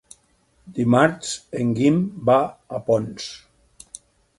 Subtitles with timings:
[0.77, 2.41] Dimarts en Guim va
[2.79, 3.33] a Ponts.